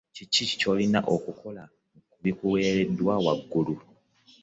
Kiki 0.15 0.43
ky’olina 0.59 0.99
okukola 1.13 1.63
kubikuweereddwa 2.11 3.13
waggulu? 3.25 3.75